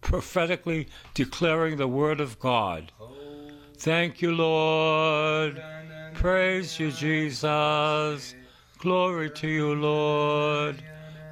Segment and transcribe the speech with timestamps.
[0.00, 2.92] prophetically declaring the Word of God.
[3.76, 5.62] Thank you, Lord.
[6.14, 8.34] Praise you, Jesus.
[8.78, 10.82] Glory to you, Lord.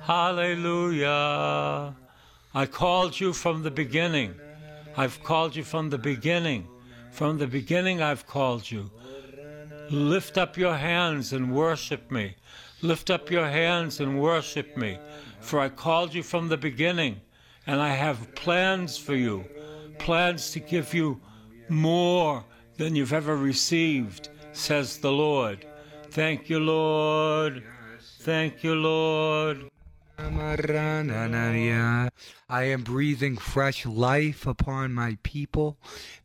[0.02, 1.96] Hallelujah.
[2.54, 4.34] I called you from the beginning.
[4.96, 6.68] I've called you from the beginning.
[7.10, 8.90] From the beginning, I've called you.
[9.90, 12.36] Lift up your hands and worship me.
[12.82, 14.98] Lift up your hands and worship me.
[15.40, 17.20] For I called you from the beginning
[17.66, 19.44] and I have plans for you,
[19.98, 21.20] plans to give you
[21.68, 22.44] more
[22.76, 25.66] than you've ever received, says the Lord.
[26.10, 27.62] Thank you, Lord.
[28.20, 29.70] Thank you, Lord.
[32.48, 35.76] I am breathing fresh life upon my people.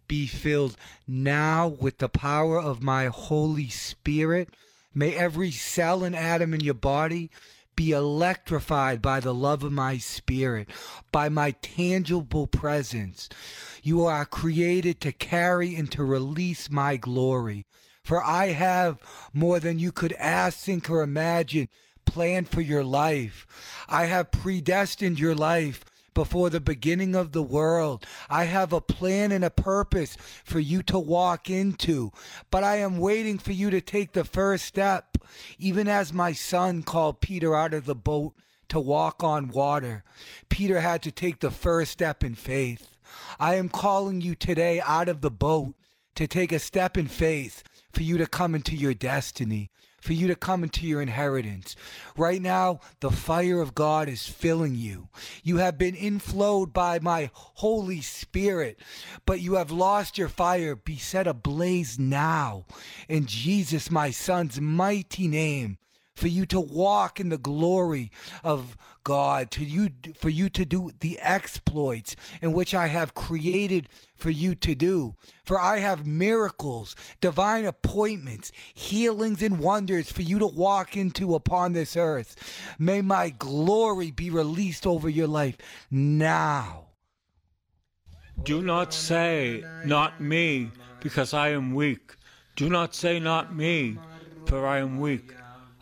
[0.07, 4.49] Be filled now with the power of my Holy Spirit.
[4.93, 7.31] May every cell and atom in your body
[7.81, 10.69] be electrified by the love of my spirit,
[11.11, 13.27] by my tangible presence.
[13.81, 17.65] You are created to carry and to release my glory.
[18.03, 18.99] For I have
[19.33, 21.69] more than you could ask, think, or imagine
[22.05, 23.47] planned for your life.
[23.89, 25.83] I have predestined your life
[26.13, 28.05] before the beginning of the world.
[28.29, 32.11] I have a plan and a purpose for you to walk into,
[32.49, 35.17] but I am waiting for you to take the first step,
[35.57, 38.33] even as my son called Peter out of the boat
[38.69, 40.03] to walk on water.
[40.49, 42.95] Peter had to take the first step in faith.
[43.39, 45.75] I am calling you today out of the boat
[46.15, 49.69] to take a step in faith for you to come into your destiny
[50.01, 51.75] for you to come into your inheritance.
[52.17, 55.07] Right now, the fire of God is filling you.
[55.43, 58.79] You have been inflowed by my Holy Spirit,
[59.25, 60.75] but you have lost your fire.
[60.75, 62.65] Be set ablaze now
[63.07, 65.77] in Jesus, my Son's mighty name
[66.21, 68.11] for you to walk in the glory
[68.43, 73.89] of God, to you for you to do the exploits in which I have created
[74.15, 75.15] for you to do.
[75.43, 81.73] For I have miracles, divine appointments, healings and wonders for you to walk into upon
[81.73, 82.35] this earth.
[82.77, 85.57] May my glory be released over your life
[85.89, 86.89] now.
[88.43, 92.13] Do not say, Not me, because I am weak.
[92.55, 93.97] Do not say, Not me,
[94.45, 95.33] for I am weak.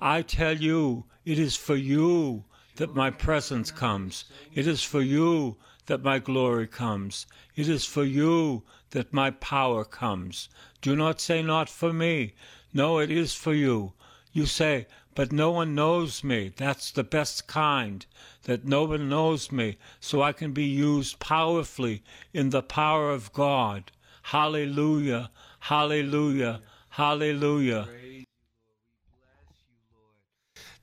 [0.02, 2.46] I tell you, it is for you
[2.78, 4.24] that my presence comes.
[4.54, 7.26] It is for you that my glory comes.
[7.56, 10.48] It is for you that my power comes.
[10.82, 12.34] Do not say, Not for me.
[12.74, 13.92] No, it is for you.
[14.32, 16.54] You say, But no one knows me.
[16.56, 18.06] That's the best kind,
[18.44, 23.34] that no one knows me, so I can be used powerfully in the power of
[23.34, 23.92] God.
[24.22, 26.62] Hallelujah, hallelujah,
[26.92, 27.90] hallelujah.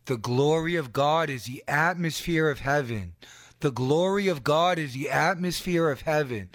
[0.07, 3.15] The glory of God is the atmosphere of heaven.
[3.59, 6.51] The glory of God is the atmosphere of heaven.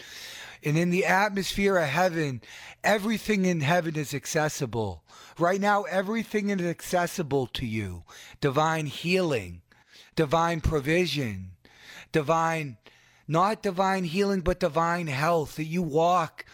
[0.64, 2.42] And in the atmosphere of heaven,
[2.82, 5.04] everything in heaven is accessible.
[5.38, 8.04] Right now, everything is accessible to you
[8.40, 9.64] divine healing,
[10.16, 11.52] divine provision,
[12.14, 12.78] divine,
[13.28, 16.46] not divine healing, but divine health, that you walk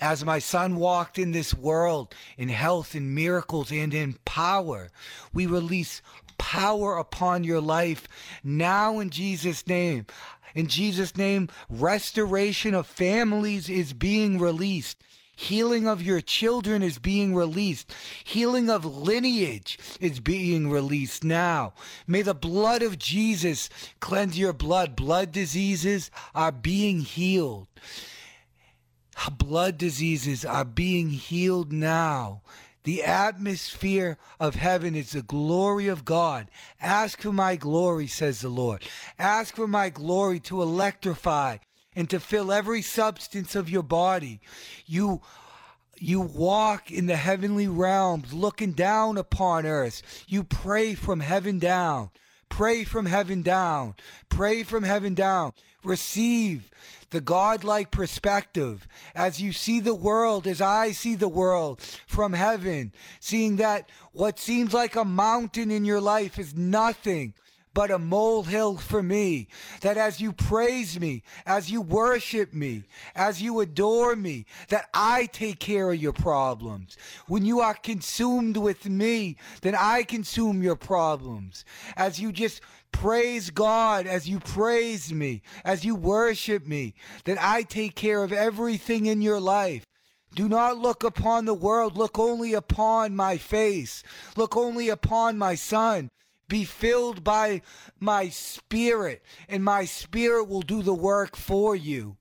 [0.00, 4.90] as my son walked in this world in health and miracles and in power.
[5.32, 6.02] We release
[6.38, 8.06] power upon your life
[8.42, 10.06] now in Jesus' name.
[10.54, 15.02] In Jesus' name, restoration of families is being released.
[15.36, 17.92] Healing of your children is being released.
[18.22, 21.74] Healing of lineage is being released now.
[22.06, 24.94] May the blood of Jesus cleanse your blood.
[24.94, 27.66] Blood diseases are being healed.
[29.36, 32.42] Blood diseases are being healed now.
[32.84, 36.50] The atmosphere of heaven is the glory of God.
[36.80, 38.82] Ask for my glory, says the Lord.
[39.18, 41.58] Ask for my glory to electrify
[41.96, 44.40] and to fill every substance of your body.
[44.86, 45.22] You
[45.98, 50.24] you walk in the heavenly realms looking down upon earth.
[50.26, 52.10] You pray from heaven down.
[52.48, 53.94] Pray from heaven down.
[54.28, 55.52] Pray from heaven down.
[55.82, 56.70] Receive
[57.10, 62.92] the godlike perspective as you see the world, as I see the world from heaven,
[63.20, 67.34] seeing that what seems like a mountain in your life is nothing
[67.74, 69.48] but a molehill for me.
[69.80, 72.84] That as you praise me, as you worship me,
[73.14, 76.96] as you adore me, that I take care of your problems.
[77.26, 81.64] When you are consumed with me, then I consume your problems.
[81.96, 82.60] As you just
[82.94, 86.94] praise God, as you praise me, as you worship me,
[87.24, 89.84] that I take care of everything in your life.
[90.34, 94.02] Do not look upon the world, look only upon my face,
[94.36, 96.08] look only upon my Son.
[96.48, 97.62] Be filled by
[97.98, 102.16] my Spirit, and my Spirit will do the work for you.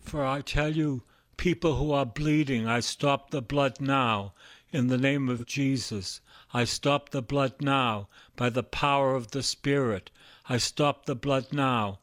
[0.00, 1.04] For I tell you,
[1.36, 4.34] people who are bleeding, I stop the blood now
[4.72, 6.20] in the name of Jesus.
[6.54, 10.10] I stop the blood now by the power of the Spirit.
[10.50, 12.00] I stop the blood now.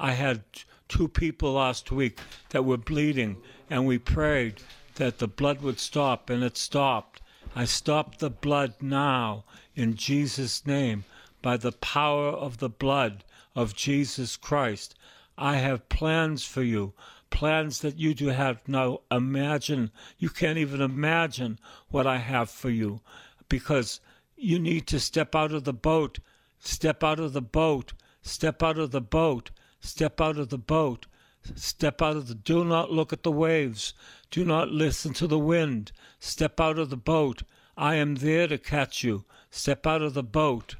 [0.00, 0.42] I had
[0.88, 2.18] two people last week
[2.50, 3.36] that were bleeding,
[3.70, 4.62] and we prayed
[4.96, 7.22] that the blood would stop, and it stopped.
[7.54, 9.44] I stop the blood now
[9.76, 11.04] in Jesus' name
[11.40, 13.22] by the power of the blood
[13.54, 14.96] of Jesus Christ.
[15.38, 16.94] I have plans for you,
[17.30, 19.92] plans that you do have no imagine.
[20.18, 21.60] You can't even imagine
[21.90, 23.00] what I have for you
[23.48, 24.00] because
[24.36, 26.18] you need to step out of the boat,
[26.58, 27.92] step out of the boat,
[28.22, 29.50] step out of the boat
[29.84, 31.06] Step out of the boat.
[31.54, 32.34] Step out of the.
[32.34, 33.92] Do not look at the waves.
[34.30, 35.92] Do not listen to the wind.
[36.18, 37.42] Step out of the boat.
[37.76, 39.26] I am there to catch you.
[39.50, 40.76] Step out of the boat.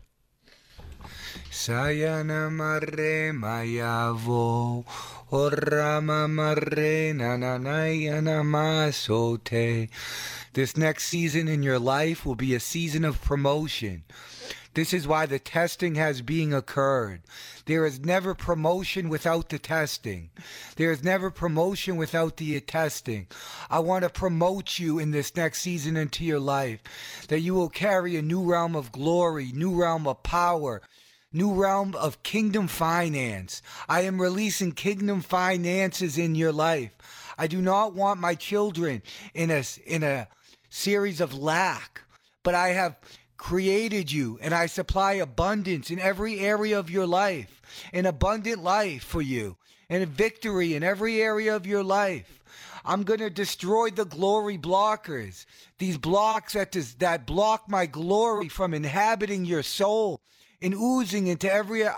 [1.50, 2.50] Sayana
[3.32, 4.84] mayavo
[5.30, 6.28] orama
[8.44, 9.88] masote.
[10.52, 14.04] This next season in your life will be a season of promotion.
[14.74, 17.22] This is why the testing has being occurred.
[17.66, 20.30] There is never promotion without the testing.
[20.74, 23.28] There is never promotion without the testing.
[23.70, 26.80] I want to promote you in this next season into your life,
[27.28, 30.82] that you will carry a new realm of glory, new realm of power,
[31.34, 33.60] new realm of kingdom finance.
[33.88, 36.92] I am releasing kingdom finances in your life.
[37.36, 39.02] I do not want my children
[39.34, 40.28] in a in a
[40.70, 42.02] series of lack,
[42.42, 42.96] but I have
[43.36, 47.60] created you, and I supply abundance in every area of your life,
[47.92, 49.56] an abundant life for you,
[49.90, 52.40] and a victory in every area of your life.
[52.86, 55.46] I'm going to destroy the glory blockers,
[55.78, 60.20] these blocks that, does, that block my glory from inhabiting your soul
[60.64, 61.92] and oozing into every uh,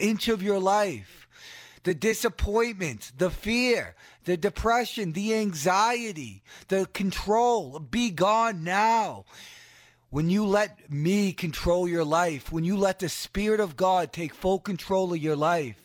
[0.00, 1.28] inch of your life.
[1.82, 3.94] The disappointment, the fear,
[4.24, 9.26] the depression, the anxiety, the control, be gone now.
[10.08, 14.34] When you let me control your life, when you let the Spirit of God take
[14.34, 15.76] full control of your life,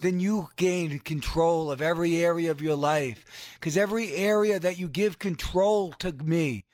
[0.00, 3.24] then you gain control of every area of your life.
[3.60, 6.64] Because every area that you give control to me,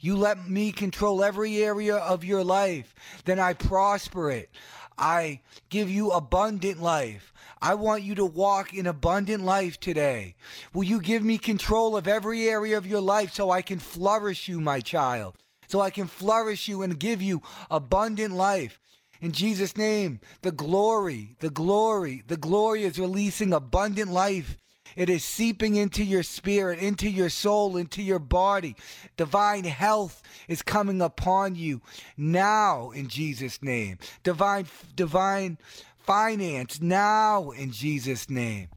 [0.00, 2.94] you let me control every area of your life,
[3.24, 4.50] then I prosper it.
[4.98, 7.32] I give you abundant life.
[7.62, 10.34] I want you to walk in abundant life today.
[10.72, 14.48] Will you give me control of every area of your life so I can flourish
[14.48, 15.36] you, my child?
[15.70, 18.80] so I can flourish you and give you abundant life.
[19.20, 24.58] In Jesus' name, the glory, the glory, the glory is releasing abundant life.
[25.00, 28.76] It is seeping into your spirit, into your soul, into your body.
[29.16, 31.80] Divine health is coming upon you
[32.18, 33.96] now in Jesus' name.
[34.24, 35.56] Divine, divine
[35.96, 38.68] finance now in Jesus' name.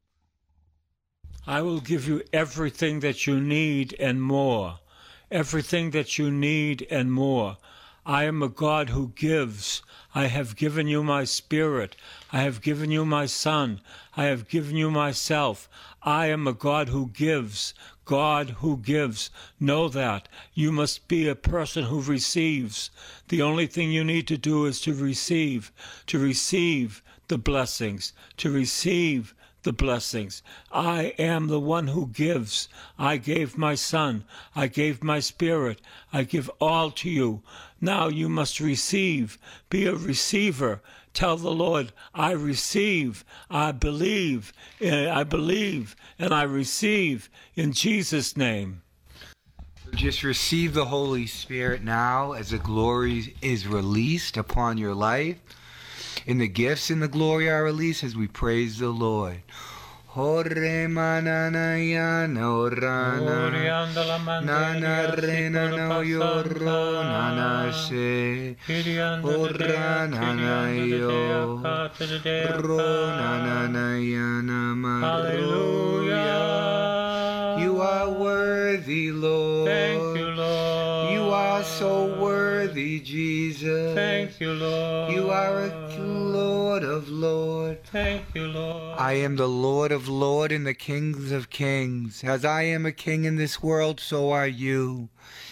[1.46, 4.78] I will give you everything that you need and more
[5.34, 7.56] everything that you need and more.
[8.06, 9.80] I am a God who gives.
[10.14, 11.96] I have given you my spirit.
[12.30, 13.80] I have given you my son.
[14.14, 15.70] I have given you myself.
[16.02, 17.72] I am a God who gives.
[18.04, 19.30] God who gives.
[19.58, 20.28] Know that.
[20.52, 22.90] You must be a person who receives.
[23.28, 25.72] The only thing you need to do is to receive,
[26.08, 30.42] to receive the blessings, to receive the blessings.
[30.70, 32.68] I am the one who gives.
[32.98, 34.24] I gave my Son.
[34.54, 35.80] I gave my Spirit.
[36.12, 37.42] I give all to you.
[37.84, 39.36] Now you must receive.
[39.68, 40.80] Be a receiver.
[41.12, 48.38] Tell the Lord, I receive, I believe, eh, I believe, and I receive in Jesus'
[48.38, 48.80] name.
[49.94, 55.36] Just receive the Holy Spirit now as the glory is released upon your life
[56.24, 59.42] in the gifts and the glory are released as we praise the Lord.
[60.14, 63.50] Hore manana ya no rana
[64.44, 68.54] nana rena no yoro nana se
[69.24, 71.58] ora nana yo
[72.62, 74.34] ro nana ya
[75.02, 76.54] Hallelujah.
[77.58, 79.66] You are worthy, Lord.
[79.66, 81.12] Thank you, Lord.
[81.12, 83.94] You are so worthy, Jesus.
[83.96, 85.12] Thank you, Lord.
[85.12, 85.83] You are a
[87.24, 87.82] Lord.
[87.84, 88.98] Thank you, Lord.
[88.98, 92.22] I am the Lord of Lords and the Kings of Kings.
[92.22, 95.08] As I am a king in this world, so are you.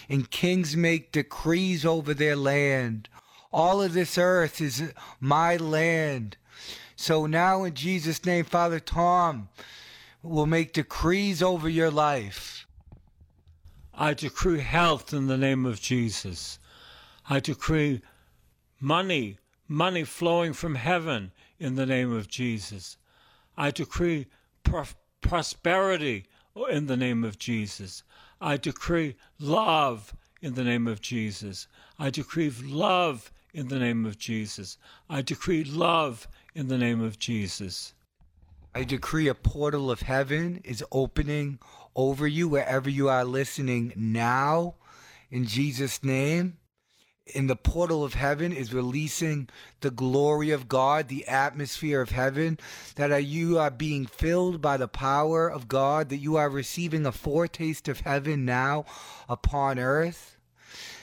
[0.07, 3.09] And kings make decrees over their land.
[3.53, 6.37] All of this earth is my land.
[6.95, 9.49] So now, in Jesus' name, Father Tom
[10.23, 12.67] will make decrees over your life.
[13.95, 16.59] I decree health in the name of Jesus.
[17.31, 18.03] I decree
[18.79, 19.39] money,
[19.69, 22.97] money flowing from heaven in the name of Jesus.
[23.57, 24.27] I decree
[24.65, 24.85] pro-
[25.21, 26.27] prosperity
[26.69, 28.03] in the name of Jesus.
[28.41, 31.69] I decree love in the name of Jesus.
[32.01, 34.77] I decree love in the name of Jesus.
[35.09, 37.95] I decree love in the name of Jesus.
[38.75, 41.61] I decree a portal of heaven is opening
[41.95, 44.75] over you wherever you are listening now
[45.31, 46.57] in Jesus' name.
[47.27, 49.49] In the portal of heaven is releasing
[49.81, 52.59] the glory of God, the atmosphere of heaven,
[52.97, 57.13] that you are being filled by the power of God, that you are receiving a
[57.13, 58.85] foretaste of heaven now
[59.29, 60.37] upon earth,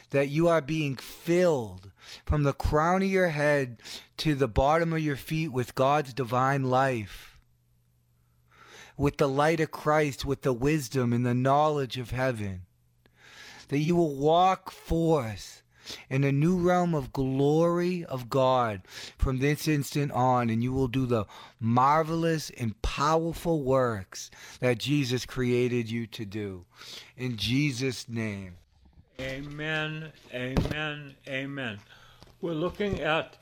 [0.09, 1.89] that you are being filled
[2.25, 3.81] from the crown of your head
[4.17, 7.39] to the bottom of your feet with God's divine life,
[8.97, 12.63] with the light of Christ, with the wisdom and the knowledge of heaven,
[13.69, 15.63] that you will walk forth
[16.09, 18.81] in a new realm of glory of God
[19.17, 21.25] from this instant on, and you will do the
[21.59, 26.65] marvelous and powerful works that Jesus created you to do.
[27.17, 28.55] In Jesus' name.
[29.19, 31.79] Amen, amen, amen.
[32.41, 33.37] We're looking at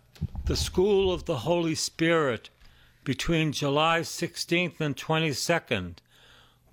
[0.46, 2.50] the School of the Holy Spirit
[3.04, 5.98] between July 16th and 22nd.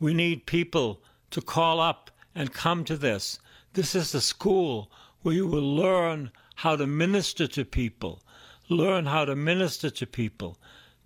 [0.00, 3.38] We need people to call up and come to this.
[3.74, 4.90] This is the school
[5.24, 8.22] where you will learn how to minister to people,
[8.68, 10.58] learn how to minister to people.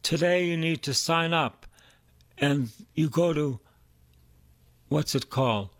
[0.02, 1.66] Today you need to sign up
[2.36, 3.60] and you go to
[4.88, 5.70] what's it called?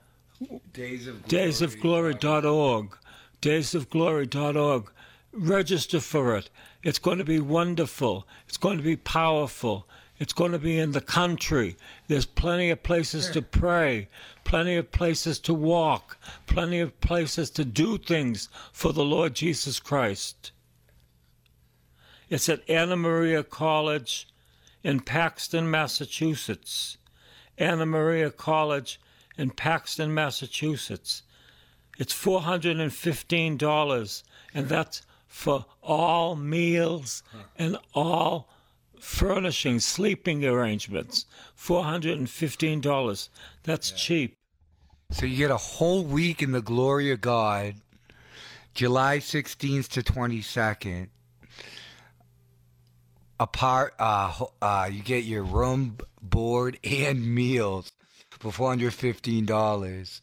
[0.72, 2.14] Days of Glory.
[2.14, 2.96] daysofglory.org.
[3.42, 4.90] Daysofglory.org.
[5.32, 6.48] Register for it.
[6.84, 8.26] It's going to be wonderful.
[8.46, 9.88] It's going to be powerful.
[10.18, 11.76] It's going to be in the country.
[12.08, 14.08] There's plenty of places to pray,
[14.44, 19.78] plenty of places to walk, plenty of places to do things for the Lord Jesus
[19.78, 20.50] Christ.
[22.28, 24.26] It's at Anna Maria College
[24.82, 26.96] in Paxton, Massachusetts.
[27.56, 29.00] Anna Maria College
[29.36, 31.22] in Paxton, Massachusetts.
[31.98, 34.22] It's $415,
[34.54, 37.24] and that's for all meals
[37.56, 38.48] and all
[39.00, 41.26] furnishing, sleeping arrangements.
[41.58, 43.28] $415.
[43.62, 44.36] That's cheap.
[45.10, 47.74] So you get a whole week in the glory of God,
[48.74, 51.08] July 16th to 22nd.
[53.40, 57.92] Apart, uh, uh, you get your room, board, and meals
[58.30, 60.20] for $415.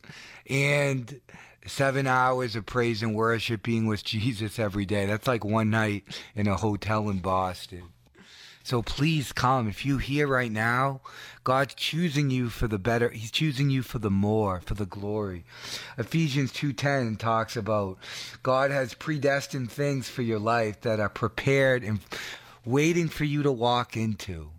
[0.50, 1.22] And
[1.68, 5.06] seven hours of praise and worship being with Jesus every day.
[5.06, 6.04] That's like one night
[6.36, 7.84] in a hotel in Boston.
[8.66, 9.68] So please come.
[9.68, 11.02] If you here right now,
[11.44, 13.10] God's choosing you for the better.
[13.10, 15.46] He's choosing you for the more, for the glory.
[16.00, 18.00] Ephesians 2:10 talks about
[18.42, 22.00] God has predestined things for your life that are prepared and
[22.66, 24.50] waiting for you to walk into.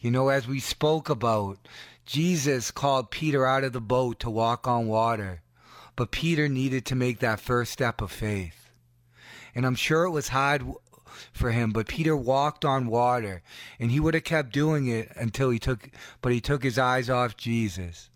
[0.00, 1.68] You know, as we spoke about,
[2.04, 5.40] Jesus called Peter out of the boat to walk on water,
[5.94, 8.72] but Peter needed to make that first step of faith.
[9.54, 10.64] And I'm sure it was hard
[11.32, 13.42] for him, but Peter walked on water,
[13.78, 15.88] and he would have kept doing it until he took,
[16.20, 18.10] but he took his eyes off Jesus.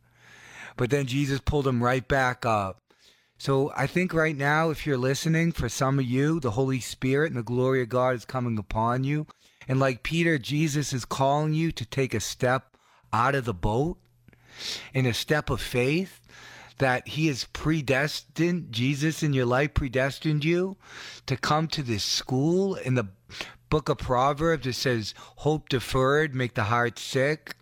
[0.77, 2.81] But then Jesus pulled him right back up.
[3.39, 7.31] So I think right now, if you're listening, for some of you, the Holy Spirit
[7.31, 9.27] and the glory of God is coming upon you.
[9.67, 12.77] And like Peter, Jesus is calling you to take a step
[13.13, 13.99] out of the boat
[14.93, 16.21] in a step of faith
[16.81, 20.79] that he is predestined Jesus in your life predestined you
[21.27, 23.07] to come to this school in the
[23.69, 24.67] book of Proverbs.
[24.67, 27.55] It says hope deferred make the heart sick.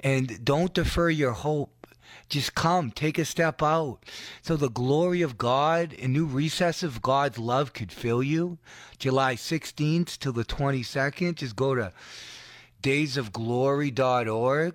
[0.00, 1.86] And don't defer your hope.
[2.28, 4.00] Just come take a step out.
[4.42, 8.58] So the glory of God and new recess of God's love could fill you.
[8.98, 11.92] July 16th till the 22nd just go to
[12.82, 14.74] daysofglory.org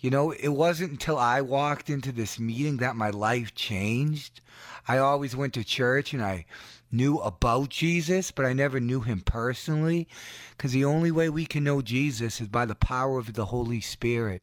[0.00, 4.40] you know, it wasn't until I walked into this meeting that my life changed.
[4.88, 6.46] I always went to church and I
[6.90, 10.08] knew about Jesus, but I never knew him personally
[10.56, 13.80] because the only way we can know Jesus is by the power of the Holy
[13.80, 14.42] Spirit.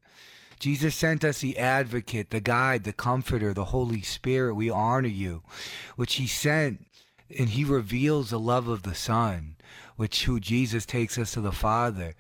[0.60, 4.56] Jesus sent us the advocate, the guide, the comforter, the Holy Spirit.
[4.56, 5.44] We honor you,
[5.96, 6.86] which he sent
[7.38, 9.56] and he reveals the love of the Son,
[9.98, 12.16] which who Jesus takes us to the Father.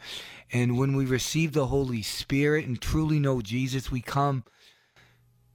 [0.51, 4.43] And when we receive the Holy Spirit and truly know Jesus, we come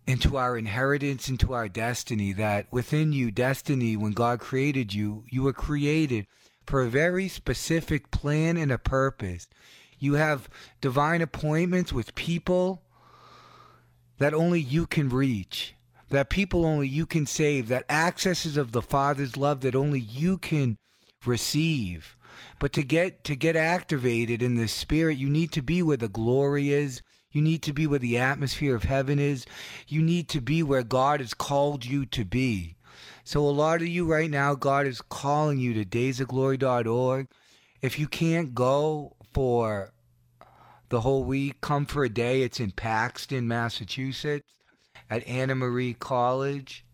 [0.06, 5.42] into our inheritance, into our destiny, that within you, destiny, when God created you, you
[5.42, 6.26] were created
[6.66, 9.48] for a very specific plan and a purpose.
[9.98, 10.48] You have
[10.80, 12.82] divine appointments with people
[14.18, 15.74] that only you can reach,
[16.10, 20.38] that people only you can save, that accesses of the Father's love that only you
[20.38, 20.76] can
[21.26, 22.16] receive.
[22.58, 26.08] But to get to get activated in the spirit, you need to be where the
[26.08, 27.02] glory is.
[27.30, 29.46] You need to be where the atmosphere of heaven is.
[29.88, 32.76] You need to be where God has called you to be.
[33.24, 37.28] So a lot of you right now, God is calling you to daysofglory.org.
[37.80, 39.92] If you can't go for
[40.88, 42.42] the whole week, come for a day.
[42.42, 44.46] It's in Paxton, Massachusetts,
[45.08, 46.84] at Anna Maria College.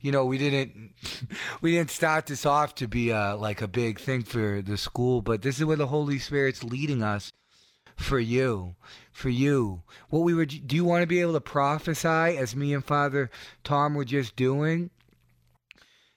[0.00, 0.92] You know, we didn't
[1.60, 5.22] we didn't start this off to be a, like a big thing for the school,
[5.22, 7.32] but this is where the Holy Spirit's leading us
[7.96, 8.76] for you,
[9.10, 9.82] for you.
[10.08, 13.30] What we were do you want to be able to prophesy as me and Father
[13.64, 14.90] Tom were just doing?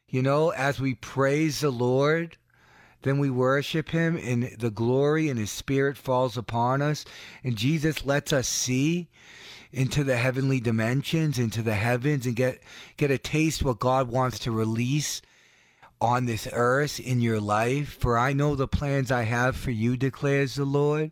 [0.08, 2.38] You know, as we praise the Lord,
[3.03, 7.05] then we worship him and the glory and his spirit falls upon us
[7.43, 9.08] and Jesus lets us see
[9.74, 12.60] into the heavenly dimensions, into the heavens and get
[12.98, 15.22] get a taste what God wants to release
[16.01, 17.98] on this earth in your life.
[18.00, 21.12] For I know the plans I have for you, declares the Lord.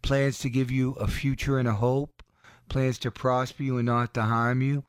[0.00, 2.22] Plans to give you a future and a hope,
[2.68, 4.84] plans to prosper you and not to harm you.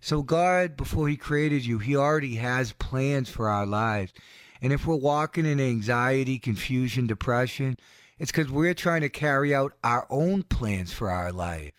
[0.00, 4.12] So, God, before He created you, He already has plans for our lives.
[4.60, 7.76] And if we're walking in anxiety, confusion, depression,
[8.18, 11.72] it's because we're trying to carry out our own plans for our life.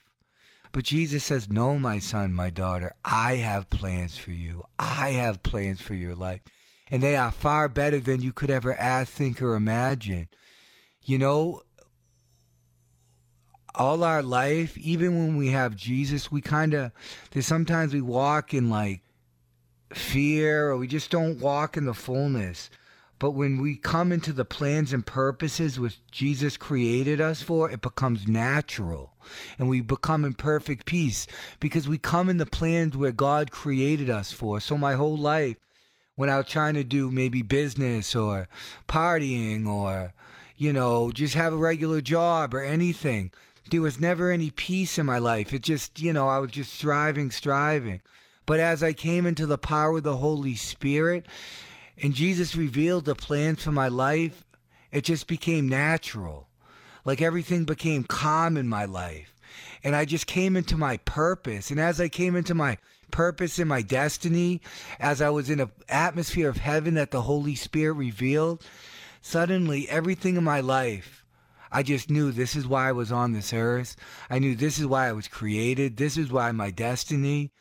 [0.72, 4.64] But Jesus says, No, my son, my daughter, I have plans for you.
[4.78, 6.42] I have plans for your life.
[6.92, 10.28] And they are far better than you could ever ask, think, or imagine.
[11.04, 11.62] You know,
[13.76, 16.92] all our life, even when we have Jesus, we kind of,
[17.32, 19.02] there's sometimes we walk in like
[19.94, 22.70] fear or we just don't walk in the fullness.
[23.20, 27.82] But when we come into the plans and purposes which Jesus created us for, it
[27.82, 29.14] becomes natural.
[29.58, 31.28] And we become in perfect peace
[31.60, 34.62] because we come in the plans where God created us for.
[34.62, 35.58] So my whole life,
[36.16, 38.48] when I was trying to do maybe business or
[38.88, 40.14] partying or,
[40.56, 43.32] you know, just have a regular job or anything,
[43.70, 45.54] there was never any peace in my life.
[45.54, 48.02] It just, you know, I was just striving, striving.
[48.50, 51.28] But as I came into the power of the Holy Spirit
[52.02, 54.44] and Jesus revealed the plans for my life,
[54.92, 56.48] it just became natural.
[57.06, 59.36] Like everything became calm in my life.
[59.84, 61.70] And I just came into my purpose.
[61.70, 62.80] And as I came into my
[63.12, 64.62] purpose and my destiny,
[65.00, 68.66] as I was in an atmosphere of heaven that the Holy Spirit revealed,
[69.22, 71.24] suddenly everything in my life
[71.72, 73.96] I just knew this is why I was on this earth.
[74.28, 75.98] I knew this is why I was created.
[75.98, 77.52] This is why my destiny.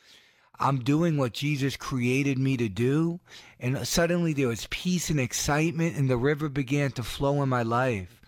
[0.60, 3.20] I'm doing what Jesus created me to do.
[3.60, 7.62] And suddenly there was peace and excitement, and the river began to flow in my
[7.62, 8.20] life.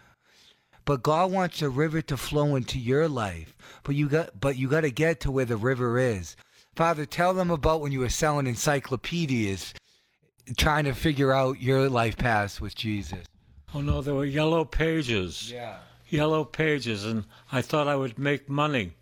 [0.85, 3.57] But God wants the river to flow into your life.
[3.83, 6.37] But you got but you got to get to where the river is.
[6.75, 9.75] Father, tell them about when you were selling encyclopedias
[10.57, 13.25] trying to figure out your life path with Jesus.
[13.75, 15.51] Oh no, there were yellow pages.
[15.51, 15.79] Yeah.
[16.09, 18.95] Yellow pages, and I thought I would make money.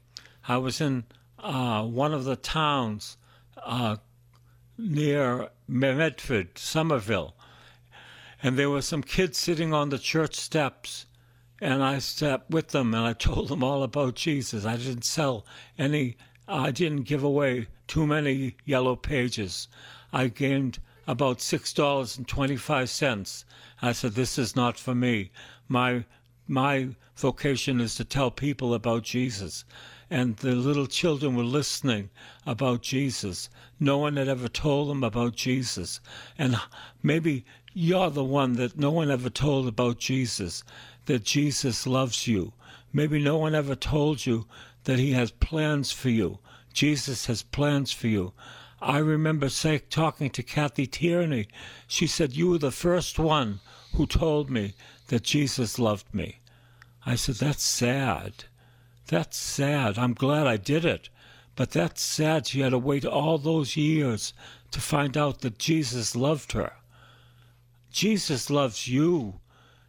[0.46, 1.04] I was in
[1.38, 3.16] uh, one of the towns
[3.64, 3.96] uh,
[4.76, 7.34] near Medford, Somerville,
[8.42, 11.06] and there were some kids sitting on the church steps.
[11.60, 14.64] And I sat with them and I told them all about Jesus.
[14.64, 15.44] I didn't sell
[15.76, 16.16] any,
[16.46, 19.66] I didn't give away too many yellow pages.
[20.12, 23.44] I gained about $6.25.
[23.82, 25.32] I said, This is not for me.
[25.66, 26.04] My,
[26.46, 29.64] my vocation is to tell people about Jesus.
[30.10, 32.10] And the little children were listening
[32.46, 33.50] about Jesus.
[33.78, 36.00] No one had ever told them about Jesus.
[36.38, 36.58] And
[37.02, 37.44] maybe
[37.74, 40.64] you're the one that no one ever told about Jesus,
[41.06, 42.52] that Jesus loves you.
[42.92, 44.46] Maybe no one ever told you
[44.84, 46.38] that he has plans for you.
[46.72, 48.32] Jesus has plans for you.
[48.80, 51.48] I remember say, talking to Kathy Tierney.
[51.86, 53.60] She said, You were the first one
[53.94, 54.74] who told me
[55.08, 56.38] that Jesus loved me.
[57.04, 58.44] I said, That's sad.
[59.08, 59.98] That's sad.
[59.98, 61.08] I'm glad I did it.
[61.56, 64.32] But that's sad she had to wait all those years
[64.70, 66.74] to find out that Jesus loved her.
[67.90, 69.40] Jesus loves you.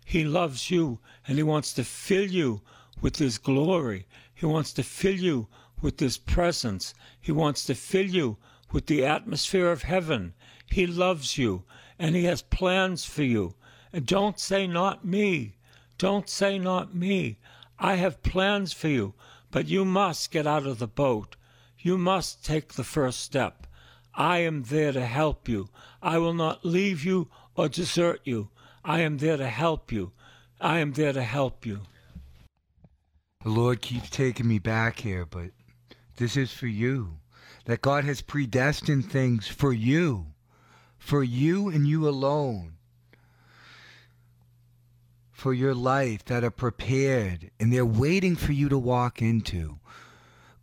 [0.04, 2.62] He loves you, and He wants to fill you
[3.02, 4.08] with His glory.
[4.34, 5.48] He wants to fill you
[5.82, 6.94] with His presence.
[7.22, 8.38] He wants to fill you
[8.72, 10.34] with the atmosphere of heaven.
[10.66, 11.64] He loves you
[11.98, 13.56] and He has plans for you.
[13.92, 15.58] And don't say, not me.
[15.98, 17.38] Don't say, not me.
[17.80, 19.14] I have plans for you,
[19.52, 21.36] but you must get out of the boat.
[21.78, 23.66] You must take the first step.
[24.14, 25.70] I am there to help you.
[26.02, 28.50] I will not leave you or desert you.
[28.84, 30.12] I am there to help you.
[30.60, 31.82] I am there to help you.
[33.44, 35.52] The Lord keeps taking me back here, but
[36.18, 37.20] this is for you.
[37.64, 40.28] That God has predestined things for you,
[40.98, 42.74] for you and you alone,
[45.40, 49.80] for your life that are prepared and they're waiting for you to walk into.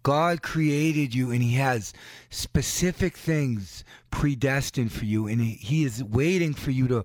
[0.03, 1.95] God created you and He has
[2.29, 7.05] specific things predestined for you, and He is waiting for you to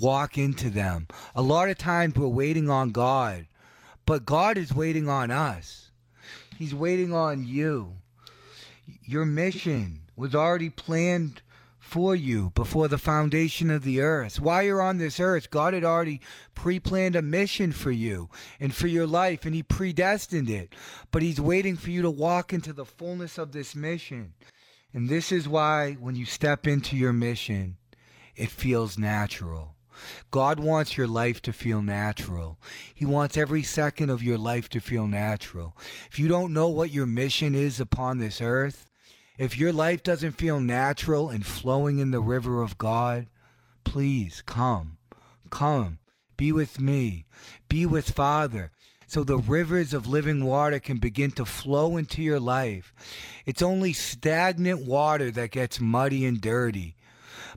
[0.00, 1.06] walk into them.
[1.34, 3.46] A lot of times we're waiting on God,
[4.06, 5.90] but God is waiting on us.
[6.58, 7.92] He's waiting on you.
[9.04, 11.42] Your mission was already planned
[11.92, 14.40] for you before the foundation of the earth.
[14.40, 16.22] While you're on this earth, God had already
[16.54, 20.74] pre planned a mission for you and for your life, and He predestined it.
[21.10, 24.32] But He's waiting for you to walk into the fullness of this mission.
[24.94, 27.76] And this is why when you step into your mission,
[28.36, 29.74] it feels natural.
[30.30, 32.58] God wants your life to feel natural.
[32.94, 35.76] He wants every second of your life to feel natural.
[36.10, 38.88] If you don't know what your mission is upon this earth,
[39.42, 43.26] if your life doesn't feel natural and flowing in the river of God,
[43.84, 44.98] please come.
[45.50, 45.98] Come.
[46.36, 47.26] Be with me.
[47.68, 48.70] Be with Father.
[49.06, 52.94] So the rivers of living water can begin to flow into your life.
[53.44, 56.96] It's only stagnant water that gets muddy and dirty.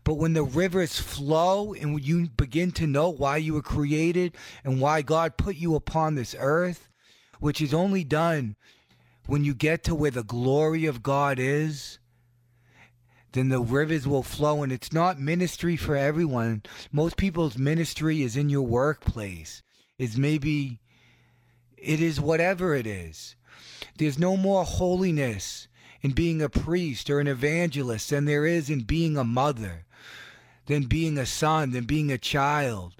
[0.03, 4.81] But when the rivers flow and you begin to know why you were created and
[4.81, 6.89] why God put you upon this earth,
[7.39, 8.55] which is only done
[9.27, 11.99] when you get to where the glory of God is,
[13.31, 14.63] then the rivers will flow.
[14.63, 16.63] And it's not ministry for everyone.
[16.91, 19.61] Most people's ministry is in your workplace,
[19.97, 20.79] is maybe,
[21.77, 23.35] it is whatever it is.
[23.97, 25.67] There's no more holiness
[26.01, 29.85] in being a priest or an evangelist than there is in being a mother,
[30.67, 32.93] than being a son, than being a child.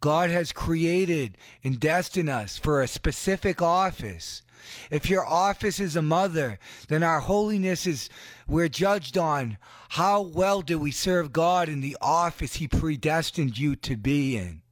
[0.00, 4.42] God has created and destined us for a specific office.
[4.90, 8.08] If your office is a mother, then our holiness is
[8.46, 9.58] we're judged on
[9.90, 14.62] how well do we serve God in the office He predestined you to be in.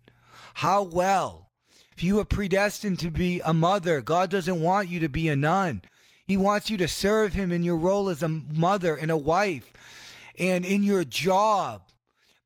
[0.55, 1.51] How well.
[1.96, 5.37] If you are predestined to be a mother, God doesn't want you to be a
[5.37, 5.83] nun.
[6.27, 9.72] He wants you to serve Him in your role as a mother and a wife
[10.38, 11.83] and in your job.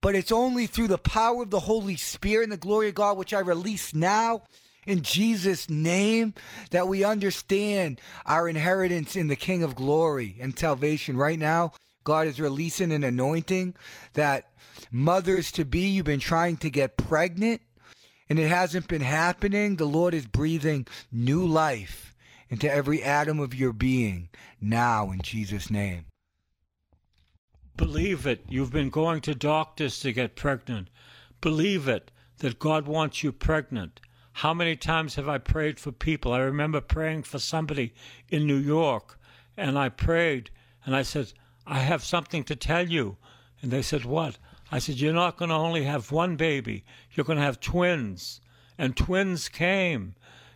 [0.00, 3.16] But it's only through the power of the Holy Spirit and the glory of God,
[3.16, 4.42] which I release now
[4.86, 6.34] in Jesus' name
[6.70, 11.16] that we understand our inheritance in the King of glory and salvation.
[11.16, 11.72] Right now,
[12.04, 13.74] God is releasing an anointing
[14.14, 14.50] that
[14.90, 17.60] mothers to be, you've been trying to get pregnant
[18.28, 19.76] and it hasn't been happening.
[19.76, 22.14] The Lord is breathing new life
[22.48, 24.28] into every atom of your being
[24.60, 26.06] now in Jesus' name.
[27.76, 28.44] Believe it.
[28.48, 30.88] You've been going to doctors to get pregnant.
[31.40, 34.00] Believe it that God wants you pregnant.
[34.36, 36.32] How many times have I prayed for people?
[36.32, 37.92] I remember praying for somebody
[38.28, 39.18] in New York,
[39.56, 40.50] and I prayed,
[40.84, 41.32] and I said,
[41.66, 43.18] I have something to tell you.
[43.60, 44.38] And they said, What?
[44.70, 48.40] I said, You're not going to only have one baby, you're going to have twins.
[48.78, 50.14] And twins came.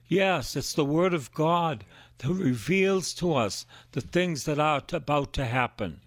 [0.08, 1.84] Yes, it's the Word of God
[2.18, 6.00] that reveals to us the things that are about to happen.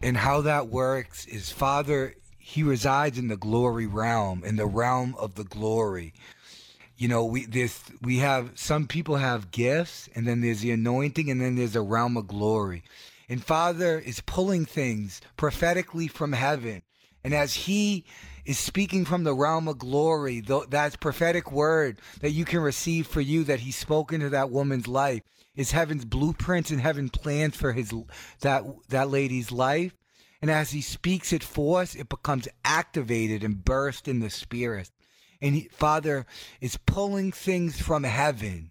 [0.00, 5.14] And how that works is Father, He resides in the glory realm, in the realm
[5.18, 6.14] of the glory
[6.98, 11.30] you know we this we have some people have gifts and then there's the anointing
[11.30, 12.82] and then there's a realm of glory.
[13.28, 16.82] And father is pulling things prophetically from heaven.
[17.22, 18.04] And as he
[18.44, 23.20] is speaking from the realm of glory that prophetic word that you can receive for
[23.20, 25.22] you that he's spoken to that woman's life
[25.54, 27.94] is heaven's blueprints and heaven plans for his
[28.40, 29.94] that that lady's life.
[30.42, 34.90] And as he speaks it forth it becomes activated and burst in the spirit
[35.40, 36.26] and he, Father
[36.60, 38.70] is pulling things from heaven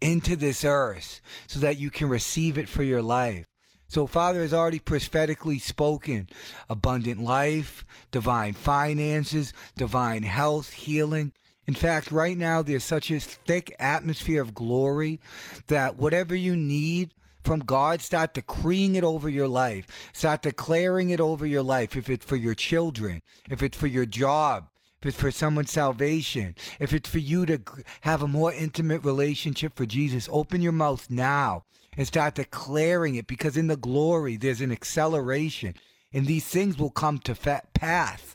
[0.00, 3.46] into this earth so that you can receive it for your life.
[3.88, 6.28] So, Father has already prophetically spoken
[6.68, 11.32] abundant life, divine finances, divine health, healing.
[11.66, 15.20] In fact, right now, there's such a thick atmosphere of glory
[15.68, 19.86] that whatever you need from God, start decreeing it over your life.
[20.12, 21.94] Start declaring it over your life.
[21.94, 24.68] If it's for your children, if it's for your job,
[25.04, 27.60] if it's for someone's salvation, if it's for you to
[28.00, 31.64] have a more intimate relationship for Jesus, open your mouth now
[31.94, 35.74] and start declaring it because in the glory there's an acceleration.
[36.10, 38.34] And these things will come to pass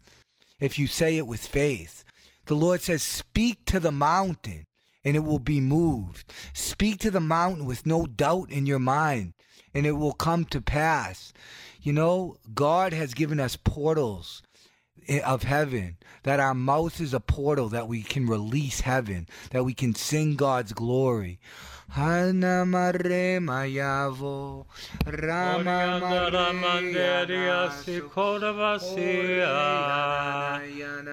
[0.60, 2.04] if you say it with faith.
[2.46, 4.68] The Lord says, Speak to the mountain
[5.04, 6.32] and it will be moved.
[6.54, 9.34] Speak to the mountain with no doubt in your mind
[9.74, 11.34] and it will come to pass.
[11.82, 14.44] You know, God has given us portals
[15.26, 19.74] of heaven, that our mouth is a portal that we can release heaven, that we
[19.74, 21.40] can sing God's glory.
[21.92, 24.66] Hana mare mayavo,
[25.08, 26.00] Rama
[26.54, 29.58] manderia sikoda vasia,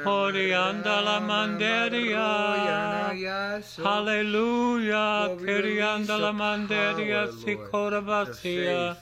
[0.05, 2.29] Horianda la manderia,
[3.83, 8.97] Hallelujah, Kirianda la manderia sikoda vasia,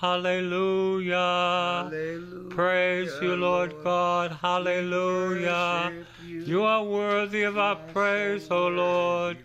[0.00, 1.90] Hallelujah,
[2.50, 5.92] praise you Lord God, Hallelujah,
[6.26, 9.36] you are worthy of our praise, O Lord.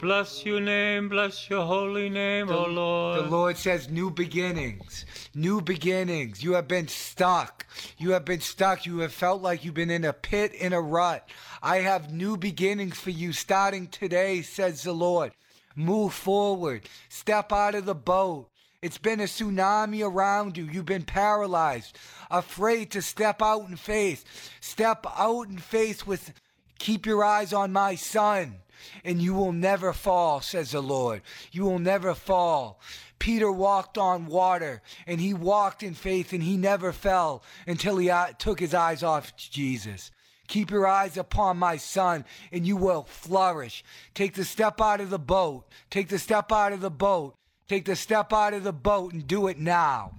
[0.00, 3.24] Bless your name, bless your holy name, the, O Lord.
[3.24, 6.40] The Lord says, New beginnings, new beginnings.
[6.40, 7.66] You have been stuck.
[7.98, 8.86] You have been stuck.
[8.86, 11.28] You have felt like you've been in a pit, in a rut.
[11.62, 15.32] I have new beginnings for you starting today, says the Lord.
[15.74, 18.50] Move forward, step out of the boat.
[18.80, 20.64] It's been a tsunami around you.
[20.64, 21.98] You've been paralyzed,
[22.30, 24.24] afraid to step out in faith.
[24.60, 26.32] Step out in faith with,
[26.78, 28.60] keep your eyes on my son
[29.04, 31.22] and you will never fall, says the Lord.
[31.52, 32.80] You will never fall.
[33.18, 38.10] Peter walked on water and he walked in faith and he never fell until he
[38.10, 40.10] uh, took his eyes off Jesus.
[40.46, 43.84] Keep your eyes upon my son and you will flourish.
[44.14, 45.66] Take the step out of the boat.
[45.90, 47.34] Take the step out of the boat.
[47.68, 50.12] Take the step out of the boat and do it now.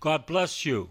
[0.00, 0.90] God bless you.